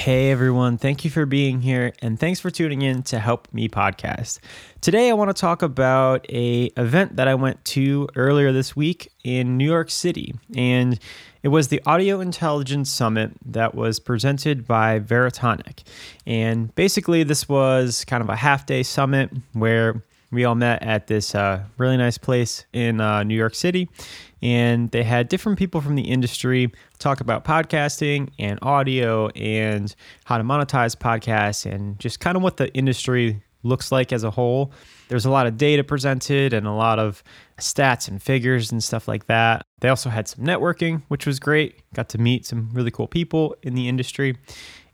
[0.00, 3.68] Hey everyone, thank you for being here and thanks for tuning in to Help Me
[3.68, 4.38] podcast.
[4.80, 9.12] Today I want to talk about a event that I went to earlier this week
[9.24, 10.98] in New York City and
[11.42, 15.82] it was the Audio Intelligence Summit that was presented by Veritonic.
[16.26, 21.34] And basically this was kind of a half-day summit where we all met at this
[21.34, 23.88] uh, really nice place in uh, New York City
[24.42, 30.38] and they had different people from the industry talk about podcasting and audio and how
[30.38, 34.72] to monetize podcasts and just kind of what the industry looks like as a whole.
[35.08, 37.22] There's a lot of data presented and a lot of
[37.58, 39.62] stats and figures and stuff like that.
[39.80, 41.82] They also had some networking, which was great.
[41.92, 44.36] Got to meet some really cool people in the industry.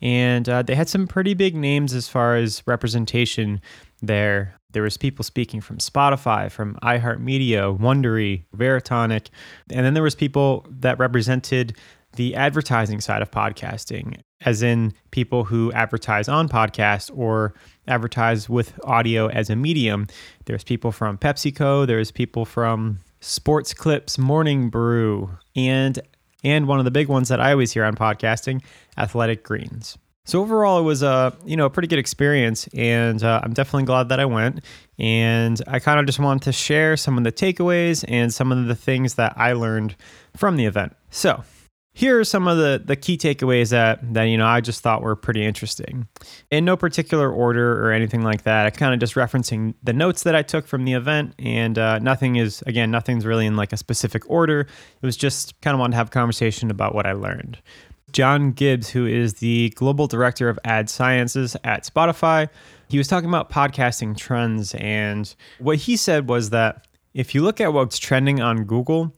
[0.00, 3.60] And uh, they had some pretty big names as far as representation
[4.02, 4.54] there.
[4.74, 9.28] There was people speaking from Spotify, from iHeartMedia, Wondery, Veritonic,
[9.70, 11.76] and then there was people that represented
[12.16, 17.54] the advertising side of podcasting, as in people who advertise on podcasts or
[17.86, 20.08] advertise with audio as a medium.
[20.46, 25.98] There's people from PepsiCo, there's people from Sports Clips, Morning Brew, and
[26.42, 28.62] and one of the big ones that I always hear on podcasting,
[28.98, 29.96] Athletic Greens.
[30.26, 33.84] So overall, it was a you know a pretty good experience, and uh, I'm definitely
[33.84, 34.64] glad that I went.
[34.98, 38.66] And I kind of just wanted to share some of the takeaways and some of
[38.66, 39.96] the things that I learned
[40.36, 40.96] from the event.
[41.10, 41.44] So
[41.94, 45.00] here are some of the the key takeaways that that you know I just thought
[45.00, 46.08] were pretty interesting.
[46.50, 48.66] In no particular order or anything like that.
[48.66, 52.00] I kind of just referencing the notes that I took from the event, and uh,
[52.00, 54.60] nothing is again nothing's really in like a specific order.
[54.60, 57.58] It was just kind of wanted to have a conversation about what I learned.
[58.14, 62.48] John Gibbs, who is the global director of ad sciences at Spotify.
[62.88, 67.60] He was talking about podcasting trends, and what he said was that if you look
[67.60, 69.12] at what's trending on Google,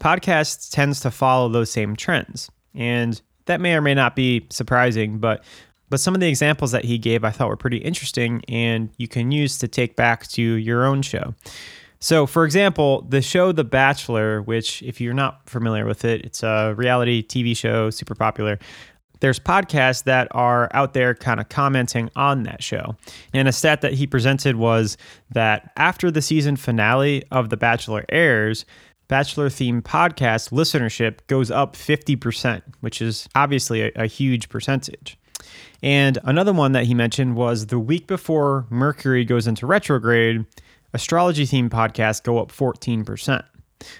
[0.00, 2.50] podcasts tends to follow those same trends.
[2.74, 5.44] And that may or may not be surprising, but
[5.88, 9.06] but some of the examples that he gave I thought were pretty interesting and you
[9.06, 11.34] can use to take back to your own show.
[12.02, 16.42] So, for example, the show The Bachelor, which, if you're not familiar with it, it's
[16.42, 18.58] a reality TV show, super popular.
[19.20, 22.96] There's podcasts that are out there kind of commenting on that show.
[23.32, 24.96] And a stat that he presented was
[25.30, 28.64] that after the season finale of The Bachelor airs,
[29.06, 35.16] Bachelor themed podcast listenership goes up 50%, which is obviously a, a huge percentage.
[35.84, 40.46] And another one that he mentioned was the week before Mercury goes into retrograde,
[40.94, 43.42] astrology themed podcasts go up 14%.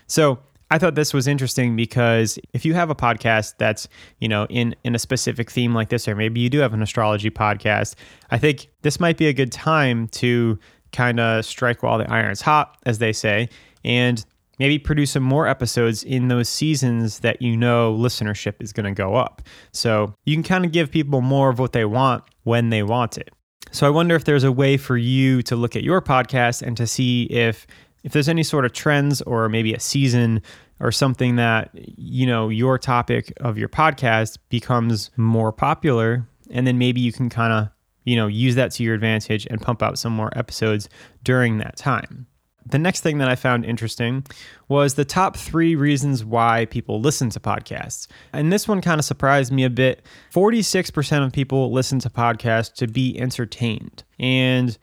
[0.07, 0.39] So
[0.71, 3.89] I thought this was interesting because if you have a podcast that's,
[4.21, 6.81] you know, in in a specific theme like this, or maybe you do have an
[6.81, 7.95] astrology podcast,
[8.31, 10.59] I think this might be a good time to
[10.93, 13.51] kind of strike while the iron's hot, as they say,
[13.85, 14.25] and
[14.59, 18.93] maybe produce some more episodes in those seasons that you know listenership is going to
[18.93, 19.43] go up.
[19.73, 23.19] So you can kind of give people more of what they want when they want
[23.19, 23.31] it.
[23.73, 26.77] So I wonder if there's a way for you to look at your podcast and
[26.77, 27.67] to see if
[28.05, 30.43] if there's any sort of trends or maybe a season
[30.79, 36.27] or something that you know your topic of your podcast becomes more popular.
[36.51, 37.69] And then maybe you can kind of
[38.05, 40.91] you know use that to your advantage and pump out some more episodes
[41.25, 42.27] during that time
[42.67, 44.25] the next thing that I found interesting
[44.69, 48.07] was the top three reasons why people listen to podcasts.
[48.33, 50.05] And this one kind of surprised me a bit.
[50.33, 54.79] 46% of people listen to podcasts to be entertained, and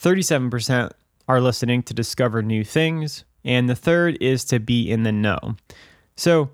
[0.00, 0.92] 37%
[1.28, 3.24] are listening to discover new things.
[3.44, 5.56] And the third is to be in the know.
[6.16, 6.50] So,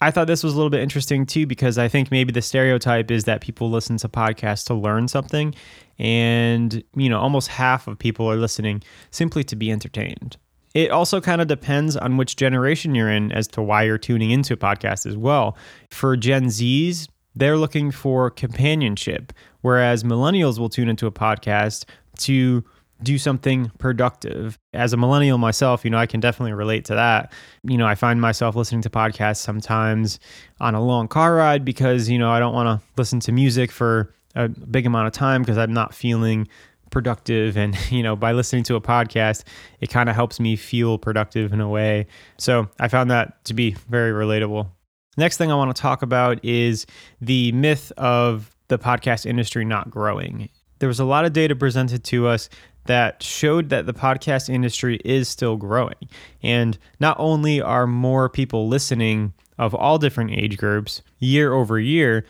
[0.00, 3.10] I thought this was a little bit interesting too because I think maybe the stereotype
[3.10, 5.54] is that people listen to podcasts to learn something
[5.98, 10.36] and you know almost half of people are listening simply to be entertained.
[10.74, 14.30] It also kind of depends on which generation you're in as to why you're tuning
[14.30, 15.56] into a podcast as well.
[15.90, 19.32] For Gen Zs, they're looking for companionship,
[19.62, 21.86] whereas millennials will tune into a podcast
[22.18, 22.62] to
[23.02, 24.58] do something productive.
[24.72, 27.32] As a millennial myself, you know, I can definitely relate to that.
[27.62, 30.18] You know, I find myself listening to podcasts sometimes
[30.60, 33.70] on a long car ride because, you know, I don't want to listen to music
[33.70, 36.48] for a big amount of time because I'm not feeling
[36.90, 39.42] productive and you know by listening to a podcast
[39.80, 42.06] it kind of helps me feel productive in a way
[42.38, 44.68] so i found that to be very relatable
[45.16, 46.86] next thing i want to talk about is
[47.20, 50.48] the myth of the podcast industry not growing
[50.78, 52.48] there was a lot of data presented to us
[52.86, 56.08] that showed that the podcast industry is still growing.
[56.42, 62.24] And not only are more people listening of all different age groups year over year,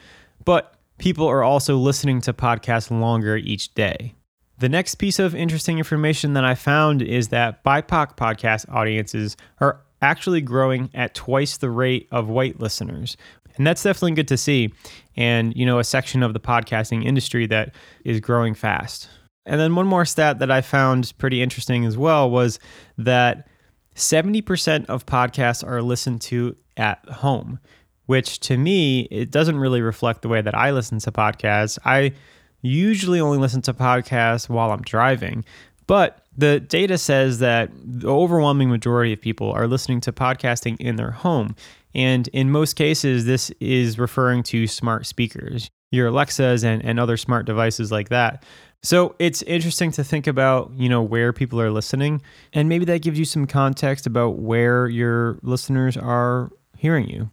[0.44, 4.14] but people are also listening to podcasts longer each day.
[4.58, 9.82] The next piece of interesting information that I found is that BIPOC podcast audiences are
[10.00, 13.16] actually growing at twice the rate of white listeners.
[13.56, 14.72] And that's definitely good to see.
[15.16, 17.74] And, you know, a section of the podcasting industry that
[18.04, 19.08] is growing fast.
[19.46, 22.58] And then one more stat that I found pretty interesting as well was
[22.98, 23.48] that
[23.94, 27.60] 70% of podcasts are listened to at home,
[28.06, 31.78] which to me, it doesn't really reflect the way that I listen to podcasts.
[31.84, 32.12] I
[32.60, 35.44] usually only listen to podcasts while I'm driving,
[35.86, 40.96] but the data says that the overwhelming majority of people are listening to podcasting in
[40.96, 41.54] their home.
[41.94, 47.16] And in most cases, this is referring to smart speakers, your Alexas and, and other
[47.16, 48.44] smart devices like that.
[48.82, 52.22] So it's interesting to think about, you know, where people are listening.
[52.52, 57.30] And maybe that gives you some context about where your listeners are hearing you.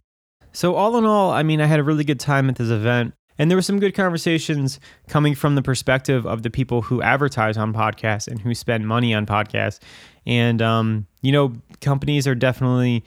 [0.52, 3.14] So, all in all, I mean, I had a really good time at this event.
[3.38, 4.78] And there were some good conversations
[5.08, 9.12] coming from the perspective of the people who advertise on podcasts and who spend money
[9.12, 9.80] on podcasts.
[10.24, 13.04] And, um, you know, companies are definitely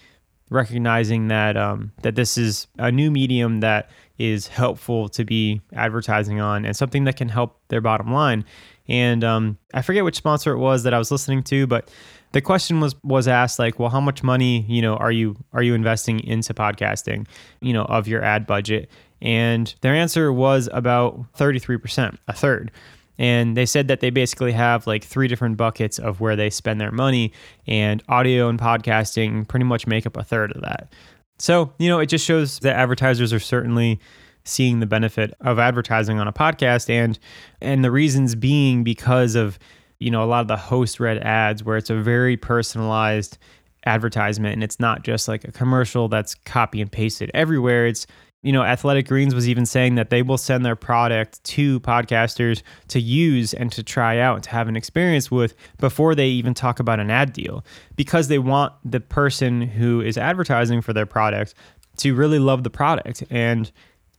[0.50, 6.40] recognizing that um, that this is a new medium that is helpful to be advertising
[6.40, 8.44] on and something that can help their bottom line.
[8.88, 11.92] And um, I forget which sponsor it was that I was listening to, but
[12.31, 15.64] the question was was asked like, well, how much money you know are you are
[15.64, 17.28] you investing into podcasting,
[17.62, 18.90] you know, of your ad budget?
[19.22, 22.72] And their answer was about thirty three percent, a third.
[23.19, 26.80] And they said that they basically have like three different buckets of where they spend
[26.80, 27.34] their money,
[27.66, 30.94] and audio and podcasting pretty much make up a third of that.
[31.39, 34.00] So, you know, it just shows that advertisers are certainly
[34.44, 37.19] seeing the benefit of advertising on a podcast and
[37.62, 39.60] and the reasons being because of
[40.00, 43.38] you know a lot of the host read ads where it's a very personalized
[43.86, 47.88] advertisement and it's not just like a commercial that's copy and pasted everywhere.
[47.88, 48.07] It's
[48.44, 52.62] you know, Athletic Greens was even saying that they will send their product to podcasters
[52.89, 56.54] to use and to try out and to have an experience with before they even
[56.54, 61.06] talk about an ad deal because they want the person who is advertising for their
[61.06, 61.56] product
[61.98, 63.72] to really love the product and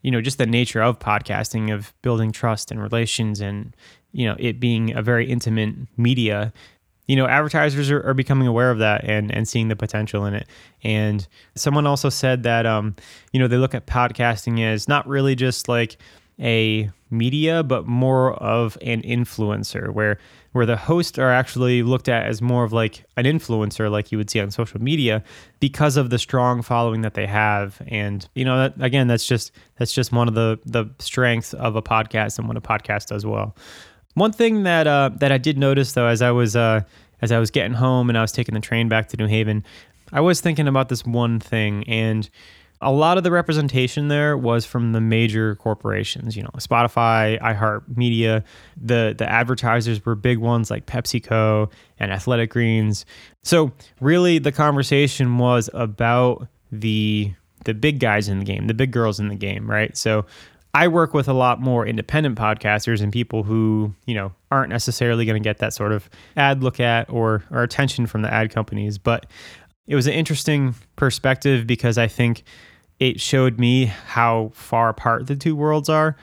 [0.02, 3.76] you know just the nature of podcasting of building trust and relations and
[4.12, 6.52] you know it being a very intimate media
[7.08, 10.34] you know, advertisers are, are, becoming aware of that and and seeing the potential in
[10.34, 10.46] it.
[10.84, 11.26] And
[11.56, 12.94] someone also said that um,
[13.32, 15.96] you know, they look at podcasting as not really just like
[16.38, 20.18] a media, but more of an influencer, where
[20.52, 24.18] where the hosts are actually looked at as more of like an influencer, like you
[24.18, 25.22] would see on social media,
[25.60, 27.80] because of the strong following that they have.
[27.88, 31.74] And you know, that again, that's just that's just one of the the strengths of
[31.74, 33.56] a podcast and what a podcast does well.
[34.18, 36.82] One thing that uh, that I did notice though, as I was uh,
[37.22, 39.64] as I was getting home and I was taking the train back to New Haven,
[40.12, 42.28] I was thinking about this one thing, and
[42.80, 46.36] a lot of the representation there was from the major corporations.
[46.36, 48.44] You know, Spotify, iHeartMedia.
[48.76, 53.04] The the advertisers were big ones like PepsiCo and Athletic Greens.
[53.42, 57.32] So really, the conversation was about the
[57.64, 59.96] the big guys in the game, the big girls in the game, right?
[59.96, 60.24] So
[60.74, 65.24] I work with a lot more independent podcasters and people who, you know, aren't necessarily
[65.24, 68.50] going to get that sort of ad look at or, or attention from the ad
[68.50, 68.98] companies.
[68.98, 69.26] But
[69.86, 72.42] it was an interesting perspective because I think
[73.00, 76.16] it showed me how far apart the two worlds are.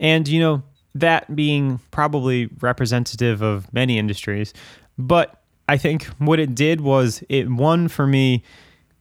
[0.00, 0.62] And, you know,
[0.94, 4.52] that being probably representative of many industries.
[4.98, 8.42] But I think what it did was it, one, for me,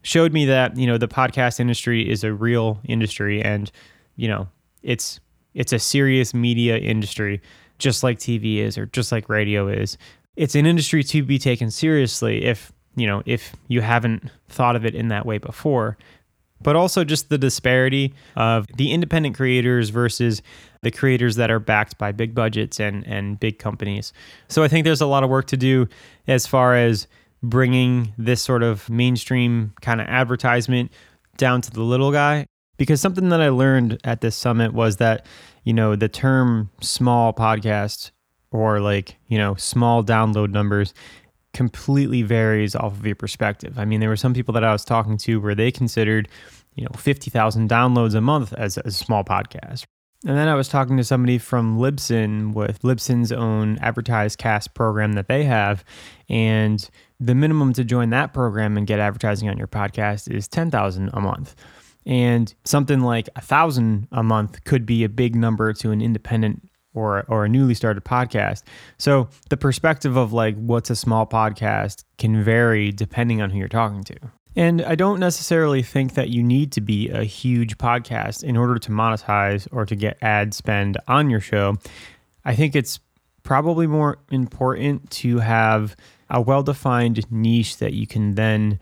[0.03, 3.71] showed me that, you know, the podcast industry is a real industry and,
[4.15, 4.47] you know,
[4.83, 5.19] it's
[5.53, 7.41] it's a serious media industry,
[7.79, 9.97] just like TV is or just like radio is.
[10.35, 14.85] It's an industry to be taken seriously if you know if you haven't thought of
[14.85, 15.97] it in that way before.
[16.61, 20.41] But also just the disparity of the independent creators versus
[20.81, 24.13] the creators that are backed by big budgets and and big companies.
[24.47, 25.87] So I think there's a lot of work to do
[26.27, 27.07] as far as
[27.41, 30.91] bringing this sort of mainstream kind of advertisement
[31.35, 32.45] down to the little guy
[32.83, 35.25] because something that I learned at this summit was that,
[35.63, 38.11] you know, the term small podcast
[38.51, 40.93] or like, you know, small download numbers
[41.53, 43.79] completely varies off of your perspective.
[43.79, 46.27] I mean, there were some people that I was talking to where they considered,
[46.75, 49.85] you know, 50,000 downloads a month as, a small podcast.
[50.25, 55.29] And then I was talking to somebody from Libsyn with Libsyn's own AdvertiseCast program that
[55.29, 55.85] they have.
[56.27, 56.85] And
[57.17, 61.21] the minimum to join that program and get advertising on your podcast is 10,000 a
[61.21, 61.55] month.
[62.05, 66.69] And something like a thousand a month could be a big number to an independent
[66.93, 68.63] or or a newly started podcast.
[68.97, 73.67] So the perspective of like what's a small podcast can vary depending on who you're
[73.67, 74.15] talking to.
[74.55, 78.77] And I don't necessarily think that you need to be a huge podcast in order
[78.77, 81.77] to monetize or to get ad spend on your show.
[82.45, 82.99] I think it's
[83.41, 85.95] probably more important to have
[86.29, 88.79] a well defined niche that you can then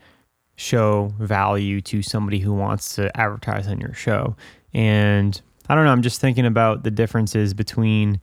[0.62, 4.36] show value to somebody who wants to advertise on your show.
[4.72, 8.20] And I don't know, I'm just thinking about the differences between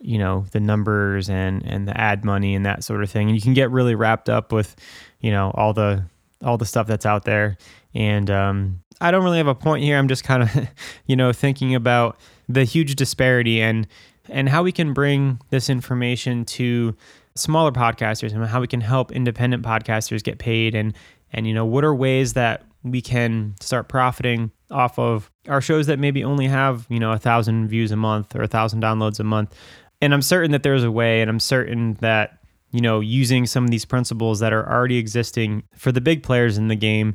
[0.00, 3.28] you know the numbers and and the ad money and that sort of thing.
[3.28, 4.76] And you can get really wrapped up with
[5.20, 6.04] you know all the
[6.44, 7.56] all the stuff that's out there.
[7.94, 9.96] And um, i don't really have a point here.
[9.98, 10.68] I'm just kind of
[11.06, 12.18] you know thinking about
[12.48, 13.86] the huge disparity and
[14.28, 16.94] and how we can bring this information to
[17.34, 20.94] smaller podcasters and how we can help independent podcasters get paid and
[21.32, 25.86] and you know what are ways that we can start profiting off of our shows
[25.86, 29.20] that maybe only have you know a thousand views a month or a thousand downloads
[29.20, 29.54] a month?
[30.00, 32.38] And i'm certain that there's a way and i'm certain that
[32.70, 36.58] you know using some of these principles that are already existing for the big players
[36.58, 37.14] in the game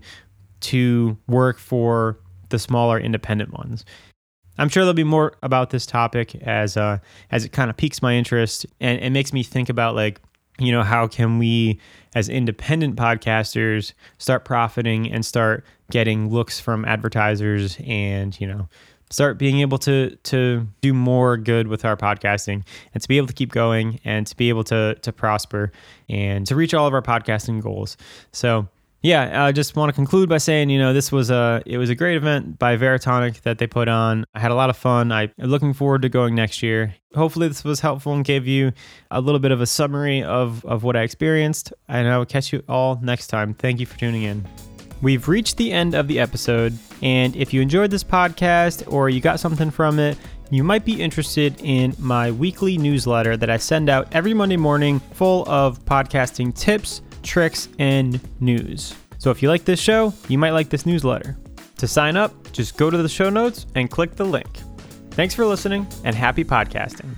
[0.62, 3.84] to work for the smaller independent ones.
[4.58, 7.00] I'm sure there'll be more about this topic as uh,
[7.32, 10.22] as it kind of piques my interest and it makes me think about like
[10.60, 11.80] you know how can we
[12.16, 18.68] as independent podcasters start profiting and start getting looks from advertisers and you know
[19.14, 23.28] start being able to to do more good with our podcasting and to be able
[23.28, 25.72] to keep going and to be able to to prosper
[26.10, 27.96] and to reach all of our podcasting goals.
[28.32, 28.68] So
[29.04, 31.90] yeah, I just want to conclude by saying, you know, this was a it was
[31.90, 34.24] a great event by Veritonic that they put on.
[34.34, 35.12] I had a lot of fun.
[35.12, 36.96] I, am looking forward to going next year.
[37.14, 38.72] Hopefully, this was helpful and gave you
[39.12, 41.74] a little bit of a summary of of what I experienced.
[41.90, 43.54] And I will catch you all next time.
[43.56, 44.48] Thank you for tuning in.
[45.02, 49.20] We've reached the end of the episode, and if you enjoyed this podcast or you
[49.20, 50.18] got something from it,
[50.50, 55.02] you might be interested in my weekly newsletter that I send out every Monday morning,
[55.02, 58.96] full of podcasting tips tricks, and news.
[59.18, 61.38] So if you like this show, you might like this newsletter.
[61.78, 64.60] To sign up, just go to the show notes and click the link.
[65.12, 67.16] Thanks for listening and happy podcasting.